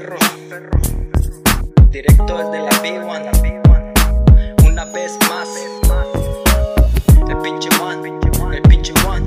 perro. 0.00 0.16
Directo 1.90 2.36
desde 2.36 2.62
la 2.62 2.70
B1. 2.82 4.66
Una 4.66 4.84
vez 4.86 5.18
más. 5.28 5.48
El 7.28 7.36
pinche 7.38 7.68
one. 7.82 8.08
El 8.56 8.62
pinche 8.62 8.92
one. 9.06 9.24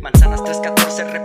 Manzanas 0.00 0.44
314 0.44 1.23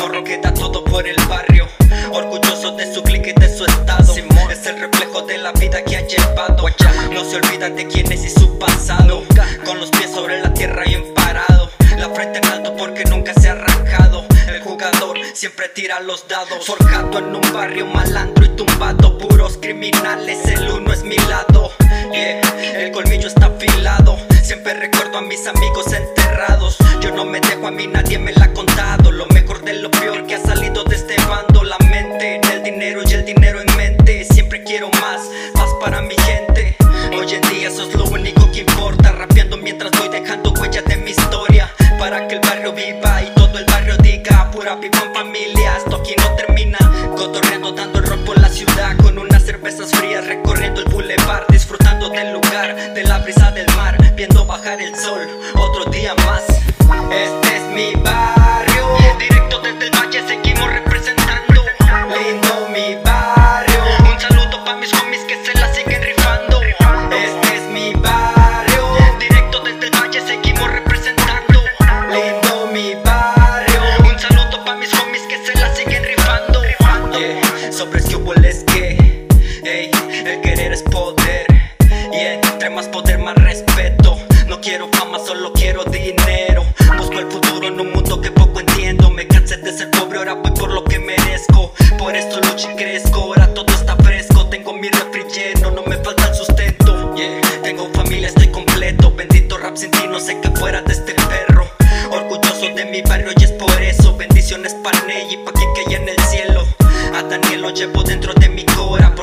morro 0.00 0.24
que 0.24 0.38
da 0.38 0.52
todo 0.52 0.82
por 0.82 1.06
el 1.06 1.16
barrio. 1.28 1.68
Orgulloso 2.12 2.72
de 2.72 2.92
su 2.92 3.02
clique 3.02 3.34
y 3.36 3.40
de 3.40 3.54
su 3.54 3.64
estado. 3.66 4.14
Es 4.50 4.66
el 4.66 4.80
reflejo 4.80 5.22
de 5.22 5.38
la 5.38 5.52
vida 5.52 5.82
que 5.84 5.96
ha 5.96 6.06
llevado. 6.06 6.66
No 7.12 7.24
se 7.24 7.36
olvida 7.36 7.68
de 7.68 7.86
quién 7.86 8.10
es 8.10 8.24
y 8.24 8.30
su 8.30 8.58
pasado. 8.58 9.22
Con 9.64 9.78
los 9.78 9.90
pies 9.90 10.10
sobre 10.10 10.40
la 10.40 10.52
tierra 10.54 10.84
y 10.86 10.96
parado. 11.14 11.70
La 11.98 12.08
frente 12.10 12.38
en 12.38 12.46
alto 12.46 12.74
porque 12.76 13.04
nunca 13.04 13.34
se 13.34 13.50
ha 13.50 13.52
arrancado. 13.52 14.24
El 14.48 14.62
jugador 14.62 15.18
siempre 15.34 15.68
tira 15.68 16.00
los 16.00 16.26
dados. 16.26 16.64
Forjado 16.64 17.18
en 17.18 17.34
un 17.34 17.52
barrio 17.52 17.86
malandro 17.86 18.44
y 18.44 18.48
tumbado. 18.56 19.18
Puros 19.18 19.58
criminales, 19.60 20.38
el 20.46 20.70
uno 20.70 20.92
es 20.92 21.04
mi 21.04 21.16
lado. 21.16 21.72
Yeah, 22.12 22.40
el 22.74 22.90
colmillo 22.92 23.28
está 23.28 23.46
afilado. 23.46 24.18
Siempre 24.42 24.74
recuerdo 24.74 25.18
a 25.18 25.22
mis 25.22 25.46
amigos 25.46 25.86
enterrados. 25.86 26.09
Pura 44.60 44.78
pipa 44.78 44.98
en 45.06 45.14
familia, 45.14 45.74
esto 45.78 45.96
aquí 45.96 46.14
no 46.18 46.36
termina. 46.36 46.76
Cotorreando 47.16 47.72
dando 47.72 47.98
el 47.98 48.04
rol 48.04 48.18
por 48.26 48.38
la 48.38 48.50
ciudad 48.50 48.94
Con 49.02 49.18
unas 49.18 49.42
cervezas 49.42 49.90
frías 49.90 50.26
recorriendo 50.26 50.82
el 50.82 50.88
boulevard 50.90 51.46
Disfrutando 51.48 52.10
del 52.10 52.34
lugar, 52.34 52.92
de 52.92 53.02
la 53.04 53.20
brisa 53.20 53.50
del 53.52 53.74
mar 53.74 53.96
Viendo 54.14 54.44
bajar 54.44 54.82
el 54.82 54.94
sol, 54.94 55.26
otro 55.54 55.90
día 55.90 56.14
más. 56.26 56.42
Este 57.10 57.56
es 57.56 57.62
mi 57.74 57.94
barrio 58.02 58.49
más 82.68 82.88
poder 82.88 83.18
más 83.18 83.34
respeto. 83.36 84.18
No 84.46 84.60
quiero 84.60 84.88
fama, 84.92 85.18
solo 85.18 85.52
quiero 85.54 85.84
dinero. 85.84 86.66
Busco 86.98 87.18
el 87.18 87.30
futuro 87.30 87.66
en 87.66 87.80
un 87.80 87.92
mundo 87.92 88.20
que 88.20 88.30
poco 88.30 88.60
entiendo. 88.60 89.10
Me 89.10 89.26
cansé 89.26 89.56
de 89.56 89.72
ser 89.72 89.90
pobre, 89.92 90.18
ahora 90.18 90.34
voy 90.34 90.50
por 90.50 90.70
lo 90.70 90.84
que 90.84 90.98
merezco. 90.98 91.72
Por 91.96 92.14
esto 92.14 92.38
lucho 92.40 92.70
y 92.70 92.76
crezco, 92.76 93.20
ahora 93.20 93.46
todo 93.54 93.72
está 93.72 93.96
fresco. 93.96 94.46
Tengo 94.46 94.74
mi 94.74 94.88
refri 94.88 95.24
lleno, 95.32 95.70
no 95.70 95.82
me 95.84 95.96
falta 95.96 96.28
el 96.28 96.34
sustento. 96.34 97.14
Tengo 97.62 97.88
familia, 97.94 98.28
estoy 98.28 98.48
completo. 98.48 99.12
Bendito 99.16 99.56
rap 99.56 99.76
sin 99.76 99.90
ti, 99.92 100.06
no 100.08 100.20
sé 100.20 100.38
qué 100.40 100.50
fuera 100.50 100.82
de 100.82 100.92
este 100.92 101.14
perro. 101.14 101.66
Orgulloso 102.10 102.74
de 102.74 102.84
mi 102.84 103.00
barrio 103.02 103.30
y 103.38 103.44
es 103.44 103.52
por 103.52 103.80
eso. 103.80 104.16
Bendiciones 104.16 104.74
para 104.82 105.00
Ney 105.04 105.32
y 105.32 105.36
pa' 105.38 105.52
que 105.52 105.80
haya 105.86 105.96
en 105.96 106.08
el 106.08 106.18
cielo. 106.24 106.66
A 107.14 107.22
Daniel 107.22 107.62
lo 107.62 107.70
llevo 107.70 108.02
dentro 108.02 108.34
de 108.34 108.48
mi 108.48 108.66
cora 108.66 109.14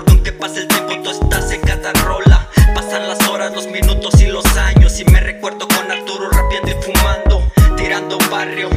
barrio, 8.48 8.77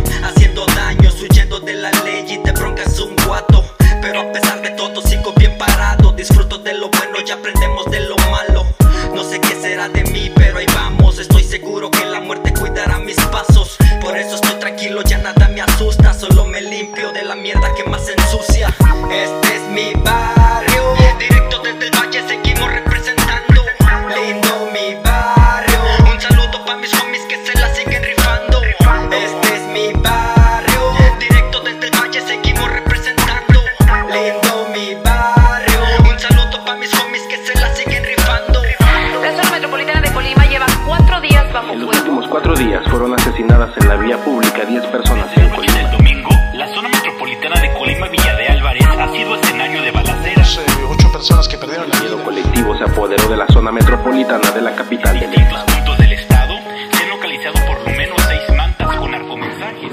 días 42.64 42.84
fueron 42.90 43.14
asesinadas 43.14 43.70
en 43.78 43.88
la 43.88 43.96
vía 43.96 44.16
pública 44.24 44.64
10 44.64 44.86
personas 44.86 45.36
en 45.36 45.48
Colima. 45.50 45.74
del 45.74 45.90
domingo, 45.92 46.30
la 46.54 46.66
zona 46.68 46.88
metropolitana 46.88 47.60
de 47.60 47.72
Colima 47.74 48.08
Villa 48.08 48.34
de 48.36 48.46
Álvarez 48.48 48.86
ha 48.86 49.08
sido 49.12 49.34
escenario 49.36 49.82
de 49.82 49.90
balaceras. 49.90 50.58
eh, 50.58 50.66
ocho 50.88 51.10
personas 51.12 51.48
que 51.48 51.56
perdieron 51.58 51.88
la 51.88 51.94
El 51.96 52.00
miedo 52.02 52.16
vida. 52.16 52.24
colectivo 52.24 52.76
se 52.76 52.84
apoderó 52.84 53.28
de 53.28 53.36
la 53.36 53.46
zona 53.48 53.72
metropolitana 53.72 54.50
de 54.50 54.60
la 54.62 54.74
capital 54.74 55.14
En 55.16 55.20
de 55.20 55.26
distintos 55.28 55.58
Lima. 55.60 55.66
puntos 55.76 55.98
del 55.98 56.12
estado 56.12 56.54
se 56.92 57.02
han 57.02 57.08
localizado 57.10 57.54
por 57.66 57.78
lo 57.90 57.96
menos 57.96 58.22
seis 58.28 58.56
mantas 58.56 58.96
con 58.96 59.10
narcomensajes. 59.10 59.92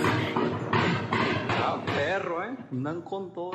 perro, 1.96 2.44
¿eh? 2.44 2.56
Andan 2.72 3.02
con 3.02 3.34
todo. 3.34 3.52